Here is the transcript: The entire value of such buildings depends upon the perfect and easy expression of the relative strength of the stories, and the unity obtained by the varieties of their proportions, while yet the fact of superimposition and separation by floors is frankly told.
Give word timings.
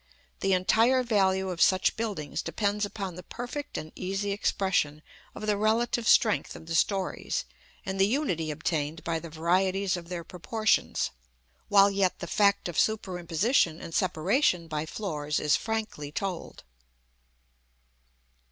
The 0.39 0.53
entire 0.53 1.03
value 1.03 1.49
of 1.51 1.61
such 1.61 1.95
buildings 1.95 2.41
depends 2.41 2.85
upon 2.87 3.13
the 3.13 3.21
perfect 3.21 3.77
and 3.77 3.91
easy 3.95 4.31
expression 4.31 5.03
of 5.35 5.45
the 5.45 5.57
relative 5.57 6.07
strength 6.07 6.55
of 6.55 6.65
the 6.65 6.73
stories, 6.73 7.45
and 7.85 8.01
the 8.01 8.07
unity 8.07 8.49
obtained 8.49 9.03
by 9.03 9.19
the 9.19 9.29
varieties 9.29 9.95
of 9.95 10.09
their 10.09 10.23
proportions, 10.23 11.11
while 11.67 11.91
yet 11.91 12.17
the 12.17 12.25
fact 12.25 12.67
of 12.67 12.79
superimposition 12.79 13.79
and 13.79 13.93
separation 13.93 14.67
by 14.67 14.87
floors 14.87 15.39
is 15.39 15.55
frankly 15.55 16.11
told. 16.11 16.63